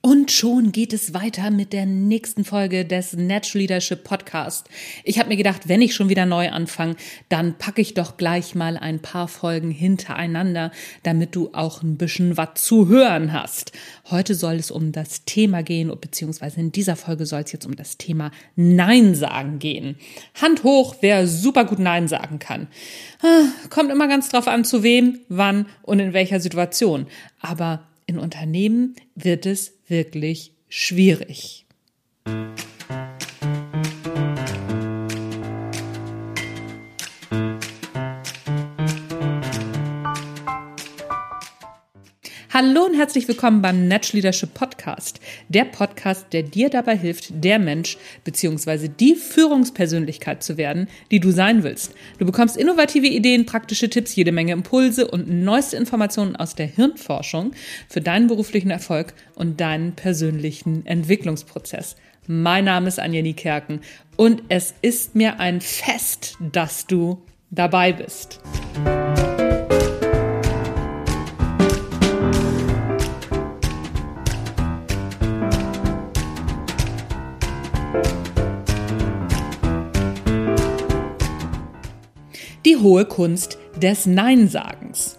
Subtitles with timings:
[0.00, 4.68] Und schon geht es weiter mit der nächsten Folge des Natural Leadership Podcast.
[5.02, 6.94] Ich habe mir gedacht, wenn ich schon wieder neu anfange,
[7.28, 10.70] dann packe ich doch gleich mal ein paar Folgen hintereinander,
[11.02, 13.72] damit du auch ein bisschen was zu hören hast.
[14.08, 17.74] Heute soll es um das Thema gehen, beziehungsweise in dieser Folge soll es jetzt um
[17.74, 19.96] das Thema Nein sagen gehen.
[20.40, 22.68] Hand hoch, wer super gut Nein sagen kann.
[23.20, 27.08] Ah, kommt immer ganz drauf an, zu wem, wann und in welcher Situation.
[27.40, 31.66] Aber in Unternehmen wird es wirklich schwierig.
[42.60, 45.20] Hallo und herzlich willkommen beim Natural Leadership Podcast.
[45.48, 48.88] Der Podcast, der dir dabei hilft, der Mensch bzw.
[48.88, 51.94] die Führungspersönlichkeit zu werden, die du sein willst.
[52.18, 57.52] Du bekommst innovative Ideen, praktische Tipps, jede Menge Impulse und neueste Informationen aus der Hirnforschung
[57.88, 61.94] für deinen beruflichen Erfolg und deinen persönlichen Entwicklungsprozess.
[62.26, 63.82] Mein Name ist Anja Niekerken
[64.16, 67.22] und es ist mir ein Fest, dass du
[67.52, 68.40] dabei bist.
[82.68, 85.18] Die hohe Kunst des Neinsagens.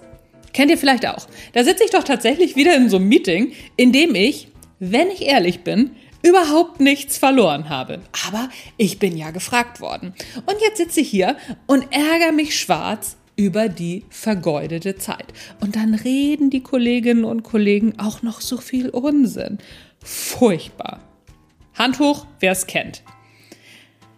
[0.53, 1.28] Kennt ihr vielleicht auch?
[1.53, 5.25] Da sitze ich doch tatsächlich wieder in so einem Meeting, in dem ich, wenn ich
[5.25, 8.02] ehrlich bin, überhaupt nichts verloren habe.
[8.28, 10.14] Aber ich bin ja gefragt worden.
[10.45, 15.34] Und jetzt sitze ich hier und ärgere mich schwarz über die vergeudete Zeit.
[15.59, 19.58] Und dann reden die Kolleginnen und Kollegen auch noch so viel Unsinn.
[20.03, 21.09] Furchtbar.
[21.80, 23.02] Hand hoch, wer es kennt.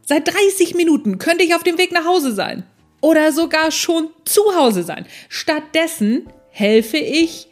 [0.01, 2.63] Seit 30 Minuten könnte ich auf dem Weg nach Hause sein
[2.99, 5.05] oder sogar schon zu Hause sein.
[5.29, 7.47] Stattdessen helfe ich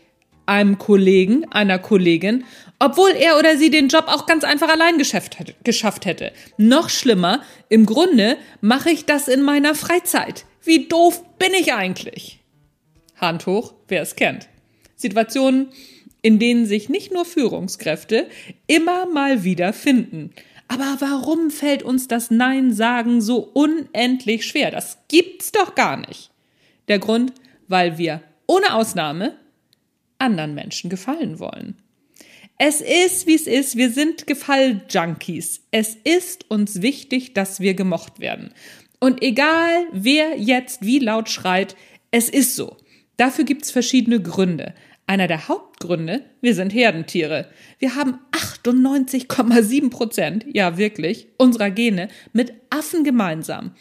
[0.47, 2.43] einem Kollegen, einer Kollegin,
[2.79, 5.37] obwohl er oder sie den Job auch ganz einfach allein geschafft
[6.07, 6.31] hätte.
[6.57, 10.45] Noch schlimmer, im Grunde mache ich das in meiner Freizeit.
[10.63, 12.39] Wie doof bin ich eigentlich?
[13.15, 14.49] Hand hoch, wer es kennt.
[14.95, 15.69] Situationen,
[16.21, 18.27] in denen sich nicht nur Führungskräfte
[18.67, 20.31] immer mal wieder finden.
[20.67, 24.69] Aber warum fällt uns das Nein sagen so unendlich schwer?
[24.71, 26.29] Das gibt's doch gar nicht.
[26.87, 27.33] Der Grund,
[27.67, 29.35] weil wir ohne Ausnahme
[30.19, 31.77] anderen Menschen gefallen wollen.
[32.57, 33.77] Es ist, wie es ist.
[33.77, 35.63] Wir sind Gefalljunkies.
[35.71, 38.53] Es ist uns wichtig, dass wir gemocht werden.
[38.99, 41.77] Und egal, wer jetzt wie laut schreit,
[42.11, 42.75] es ist so.
[43.15, 44.73] Dafür gibt's verschiedene Gründe.
[45.09, 47.47] Einer der Hauptgründe, wir sind Herdentiere.
[47.79, 53.71] Wir haben 98,7 Prozent, ja wirklich, unserer Gene mit Affen gemeinsam.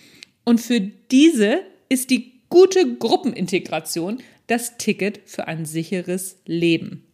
[0.45, 7.05] Und für diese ist die gute Gruppenintegration das Ticket für ein sicheres Leben.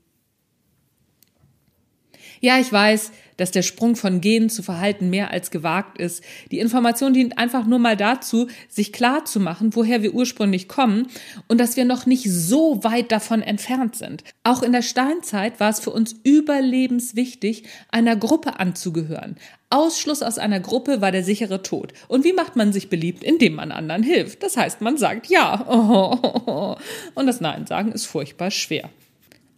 [2.44, 6.22] Ja, ich weiß, dass der Sprung von Genen zu Verhalten mehr als gewagt ist.
[6.50, 11.06] Die Information dient einfach nur mal dazu, sich klar zu machen, woher wir ursprünglich kommen
[11.48, 14.24] und dass wir noch nicht so weit davon entfernt sind.
[14.42, 19.36] Auch in der Steinzeit war es für uns überlebenswichtig, einer Gruppe anzugehören.
[19.70, 21.94] Ausschluss aus einer Gruppe war der sichere Tod.
[22.08, 23.24] Und wie macht man sich beliebt?
[23.24, 24.42] Indem man anderen hilft.
[24.42, 25.62] Das heißt, man sagt ja.
[27.14, 28.90] Und das Nein sagen ist furchtbar schwer.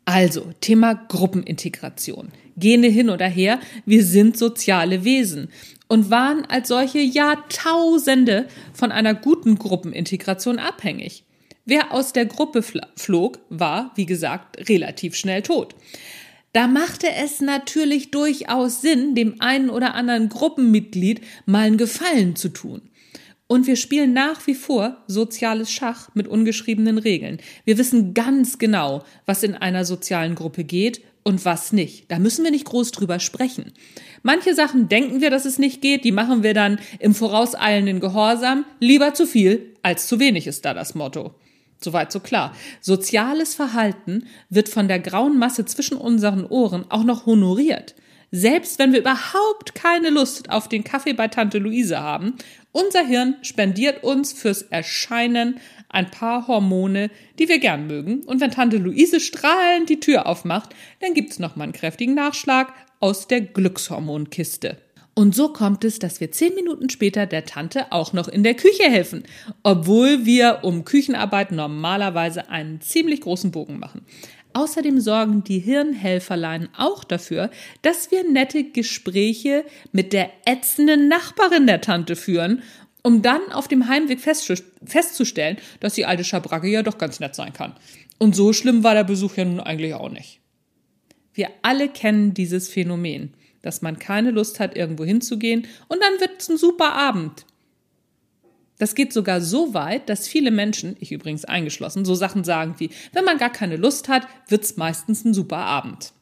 [0.06, 2.31] Also, Thema Gruppenintegration.
[2.56, 5.49] Gene hin oder her, wir sind soziale Wesen
[5.89, 11.25] und waren als solche Jahrtausende von einer guten Gruppenintegration abhängig.
[11.65, 12.62] Wer aus der Gruppe
[12.95, 15.75] flog, war, wie gesagt, relativ schnell tot.
[16.53, 22.50] Da machte es natürlich durchaus Sinn, dem einen oder anderen Gruppenmitglied mal einen Gefallen zu
[22.50, 22.83] tun.
[23.49, 27.39] Und wir spielen nach wie vor soziales Schach mit ungeschriebenen Regeln.
[27.65, 32.11] Wir wissen ganz genau, was in einer sozialen Gruppe geht und was nicht.
[32.11, 33.73] Da müssen wir nicht groß drüber sprechen.
[34.23, 38.65] Manche Sachen denken wir, dass es nicht geht, die machen wir dann im vorauseilenden Gehorsam.
[38.81, 41.34] Lieber zu viel als zu wenig ist da das Motto.
[41.81, 42.55] Soweit so klar.
[42.81, 47.95] Soziales Verhalten wird von der grauen Masse zwischen unseren Ohren auch noch honoriert.
[48.38, 52.34] Selbst wenn wir überhaupt keine Lust auf den Kaffee bei Tante Luise haben,
[52.71, 58.24] unser Hirn spendiert uns fürs Erscheinen ein paar Hormone, die wir gern mögen.
[58.24, 62.74] Und wenn Tante Luise strahlend die Tür aufmacht, dann gibt's noch mal einen kräftigen Nachschlag
[63.00, 64.77] aus der Glückshormonkiste.
[65.15, 68.53] Und so kommt es, dass wir zehn Minuten später der Tante auch noch in der
[68.53, 69.24] Küche helfen,
[69.62, 74.04] obwohl wir um Küchenarbeit normalerweise einen ziemlich großen Bogen machen.
[74.57, 77.51] Außerdem sorgen die Hirnhelferlein auch dafür,
[77.83, 82.63] dass wir nette Gespräche mit der ätzenden Nachbarin der Tante führen,
[83.03, 87.53] um dann auf dem Heimweg festzustellen, dass die alte Schabracke ja doch ganz nett sein
[87.53, 87.75] kann.
[88.17, 90.41] Und so schlimm war der Besuch ja nun eigentlich auch nicht.
[91.35, 96.41] Wir alle kennen dieses Phänomen, dass man keine Lust hat, irgendwo hinzugehen und dann wird
[96.41, 97.45] es ein super Abend.
[98.78, 102.91] Das geht sogar so weit, dass viele Menschen, ich übrigens eingeschlossen, so Sachen sagen wie,
[103.13, 106.13] wenn man gar keine Lust hat, wird's meistens ein super Abend.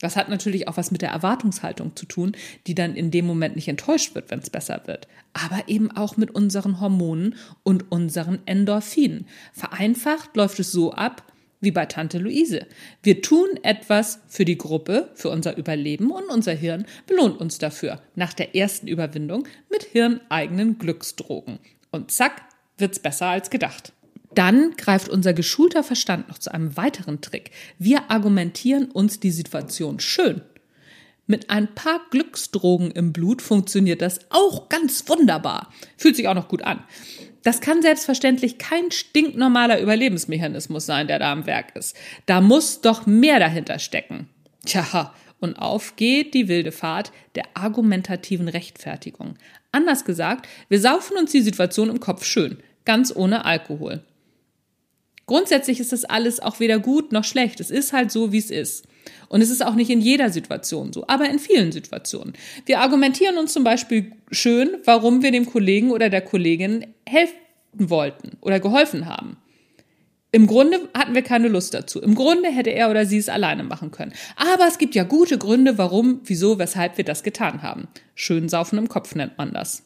[0.00, 2.32] Das hat natürlich auch was mit der Erwartungshaltung zu tun,
[2.66, 5.08] die dann in dem Moment nicht enttäuscht wird, wenn es besser wird.
[5.32, 9.26] Aber eben auch mit unseren Hormonen und unseren Endorphinen.
[9.52, 11.22] Vereinfacht läuft es so ab,
[11.60, 12.66] wie bei Tante Luise.
[13.02, 18.02] Wir tun etwas für die Gruppe, für unser Überleben und unser Hirn belohnt uns dafür
[18.14, 21.58] nach der ersten Überwindung mit hirneigenen Glücksdrogen.
[21.90, 22.42] Und zack,
[22.78, 23.92] wird's besser als gedacht.
[24.34, 27.50] Dann greift unser geschulter Verstand noch zu einem weiteren Trick.
[27.78, 30.42] Wir argumentieren uns die Situation schön.
[31.26, 35.72] Mit ein paar Glücksdrogen im Blut funktioniert das auch ganz wunderbar.
[35.96, 36.84] Fühlt sich auch noch gut an.
[37.42, 41.96] Das kann selbstverständlich kein stinknormaler Überlebensmechanismus sein, der da am Werk ist.
[42.26, 44.28] Da muss doch mehr dahinter stecken.
[44.64, 49.34] Tja, und auf geht die wilde Fahrt der argumentativen Rechtfertigung.
[49.72, 54.02] Anders gesagt, wir saufen uns die Situation im Kopf schön, ganz ohne Alkohol.
[55.26, 57.58] Grundsätzlich ist das alles auch weder gut noch schlecht.
[57.58, 58.86] Es ist halt so, wie es ist.
[59.28, 62.34] Und es ist auch nicht in jeder Situation so, aber in vielen Situationen.
[62.64, 67.34] Wir argumentieren uns zum Beispiel schön, warum wir dem Kollegen oder der Kollegin helfen
[67.72, 69.36] wollten oder geholfen haben.
[70.36, 71.98] Im Grunde hatten wir keine Lust dazu.
[71.98, 74.12] Im Grunde hätte er oder sie es alleine machen können.
[74.36, 77.88] Aber es gibt ja gute Gründe, warum, wieso, weshalb wir das getan haben.
[78.14, 79.84] Schön saufen im Kopf nennt man das.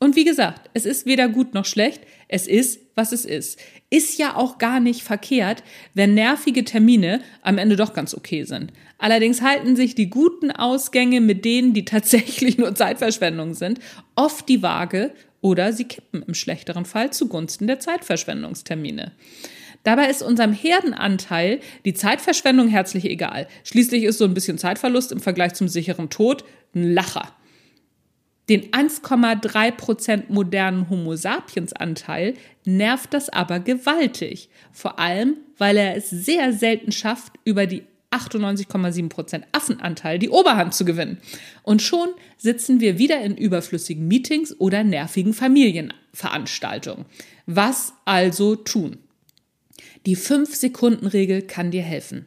[0.00, 3.60] Und wie gesagt, es ist weder gut noch schlecht, es ist, was es ist.
[3.90, 8.72] Ist ja auch gar nicht verkehrt, wenn nervige Termine am Ende doch ganz okay sind.
[8.96, 13.78] Allerdings halten sich die guten Ausgänge mit denen, die tatsächlich nur Zeitverschwendung sind,
[14.16, 19.12] oft die Waage oder sie kippen im schlechteren Fall zugunsten der Zeitverschwendungstermine.
[19.84, 23.46] Dabei ist unserem Herdenanteil die Zeitverschwendung herzlich egal.
[23.64, 26.44] Schließlich ist so ein bisschen Zeitverlust im Vergleich zum sicheren Tod
[26.74, 27.32] ein Lacher.
[28.48, 32.34] Den 1,3 Prozent modernen Homo sapiens Anteil
[32.64, 34.48] nervt das aber gewaltig.
[34.72, 40.74] Vor allem, weil er es sehr selten schafft, über die 98,7 Prozent Affenanteil die Oberhand
[40.74, 41.18] zu gewinnen.
[41.62, 47.04] Und schon sitzen wir wieder in überflüssigen Meetings oder nervigen Familienveranstaltungen.
[47.46, 48.98] Was also tun?
[50.06, 52.26] Die 5-Sekunden-Regel kann dir helfen.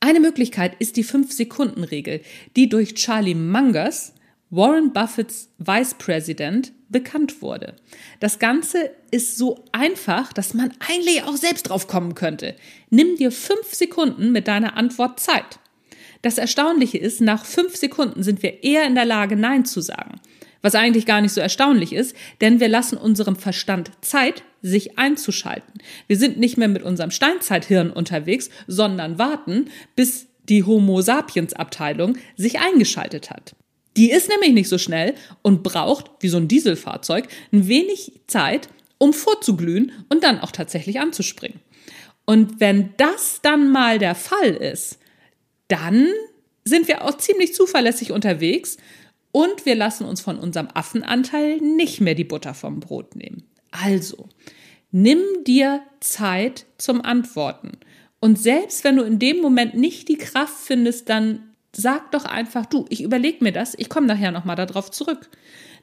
[0.00, 2.20] Eine Möglichkeit ist die 5-Sekunden-Regel,
[2.56, 4.14] die durch Charlie Mangers
[4.50, 7.76] Warren Buffetts Vice President bekannt wurde.
[8.18, 12.56] Das Ganze ist so einfach, dass man eigentlich auch selbst drauf kommen könnte.
[12.90, 15.60] Nimm dir fünf Sekunden mit deiner Antwort Zeit.
[16.22, 20.20] Das Erstaunliche ist, nach fünf Sekunden sind wir eher in der Lage, Nein zu sagen.
[20.62, 25.80] Was eigentlich gar nicht so erstaunlich ist, denn wir lassen unserem Verstand Zeit, sich einzuschalten.
[26.06, 32.18] Wir sind nicht mehr mit unserem Steinzeithirn unterwegs, sondern warten, bis die Homo sapiens Abteilung
[32.36, 33.54] sich eingeschaltet hat.
[34.00, 38.70] Die ist nämlich nicht so schnell und braucht, wie so ein Dieselfahrzeug, ein wenig Zeit,
[38.96, 41.60] um vorzuglühen und dann auch tatsächlich anzuspringen.
[42.24, 44.98] Und wenn das dann mal der Fall ist,
[45.68, 46.08] dann
[46.64, 48.78] sind wir auch ziemlich zuverlässig unterwegs
[49.32, 53.42] und wir lassen uns von unserem Affenanteil nicht mehr die Butter vom Brot nehmen.
[53.70, 54.30] Also,
[54.92, 57.72] nimm dir Zeit zum Antworten.
[58.18, 62.66] Und selbst wenn du in dem Moment nicht die Kraft findest, dann sag doch einfach,
[62.66, 65.30] du, ich überlege mir das, ich komme nachher nochmal darauf zurück.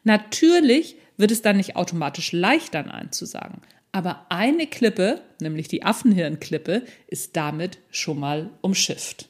[0.04, 3.62] Natürlich wird es dann nicht automatisch leichter, Nein zu sagen.
[3.92, 9.30] Aber eine Klippe, nämlich die Affenhirnklippe, ist damit schon mal umschifft.